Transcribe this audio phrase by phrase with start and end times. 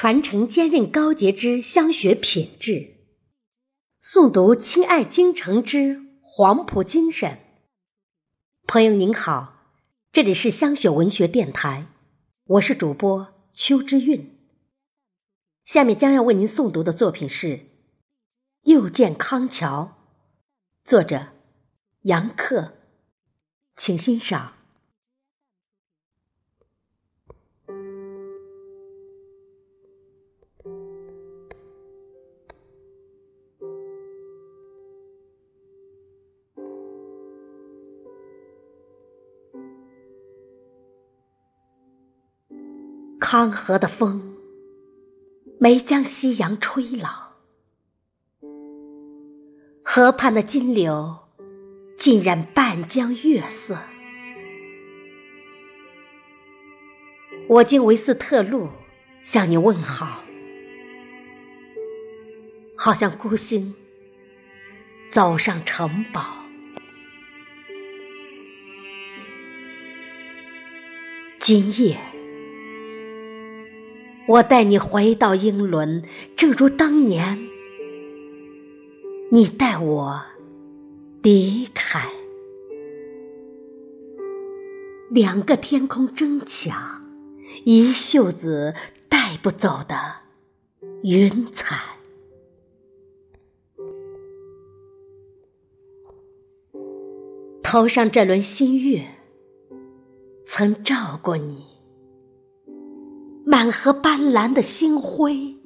[0.00, 2.94] 传承坚韧高洁之香雪品质，
[4.00, 7.36] 诵读亲爱京城之黄埔精神。
[8.66, 9.74] 朋友您好，
[10.10, 11.88] 这里是香雪文学电台，
[12.44, 14.38] 我是主播邱之韵。
[15.66, 17.48] 下面将要为您诵读的作品是
[18.62, 19.98] 《又见康桥》，
[20.88, 21.26] 作者
[22.04, 22.72] 杨克，
[23.76, 24.54] 请欣赏。
[43.32, 44.34] 康河的风
[45.60, 47.34] 没将夕阳吹老，
[49.84, 51.16] 河畔的金柳
[51.96, 53.78] 浸染半江月色。
[57.46, 58.68] 我经维斯特路
[59.22, 60.24] 向你问好，
[62.76, 63.76] 好像孤星
[65.12, 66.34] 走上城堡。
[71.38, 71.96] 今夜。
[74.28, 76.04] 我带你回到英伦，
[76.36, 77.38] 正如当年，
[79.32, 80.22] 你带我
[81.22, 82.08] 离开。
[85.10, 87.02] 两个天空争抢，
[87.64, 88.74] 一袖子
[89.08, 89.96] 带不走的
[91.02, 91.76] 云彩。
[97.60, 99.06] 头上这轮新月，
[100.44, 101.79] 曾照过你。
[103.50, 105.56] 满河斑斓的星辉，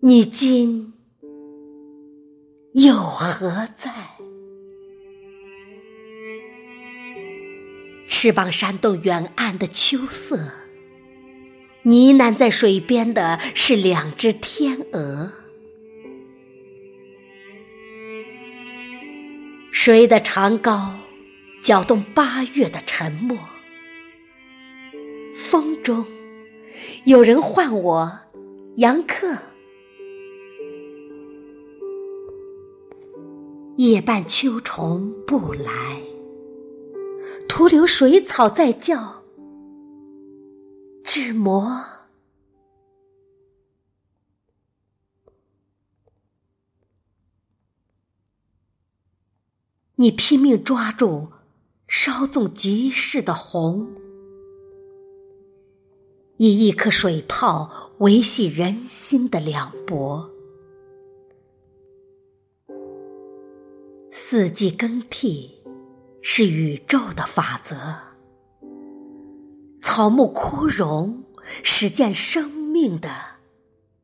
[0.00, 0.92] 你今
[2.74, 3.90] 又何在？
[8.06, 10.36] 翅膀扇动远岸的秋色，
[11.80, 15.32] 呢喃在水边的是两只天鹅。
[19.72, 20.90] 谁的长篙
[21.62, 23.38] 搅动八月的沉默？
[25.52, 26.06] 风中
[27.04, 28.20] 有人唤我
[28.76, 29.36] 杨克，
[33.76, 36.00] 夜半秋虫不来，
[37.46, 39.24] 徒留水草在叫，
[41.04, 41.84] 志摩。
[49.96, 51.28] 你拼命抓住
[51.86, 53.94] 稍纵即逝的红。
[56.44, 60.28] 以一颗水泡维系人心的凉薄，
[64.10, 65.62] 四季更替
[66.20, 67.76] 是宇宙的法则，
[69.80, 71.22] 草木枯荣
[71.62, 73.08] 是见生命的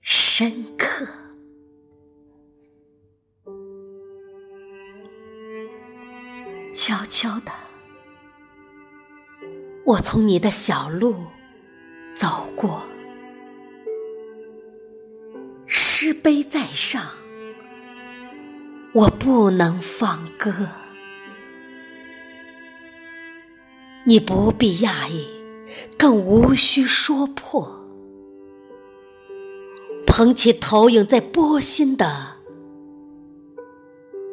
[0.01, 1.09] 深刻。
[6.73, 7.51] 悄悄的，
[9.87, 11.17] 我从你的小路。
[12.19, 12.83] 走过，
[15.67, 17.01] 诗碑在上，
[18.93, 20.53] 我不能放歌。
[24.05, 25.29] 你不必讶异，
[25.97, 27.87] 更无需说破。
[30.05, 32.39] 捧起投影在波心的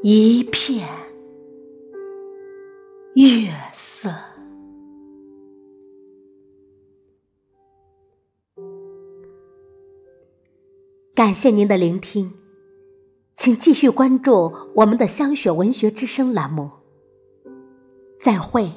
[0.01, 0.89] 一片
[3.13, 4.11] 月色。
[11.15, 12.33] 感谢您的聆听，
[13.37, 16.69] 请继续关注我们的香雪文学之声栏目。
[18.19, 18.69] 再会。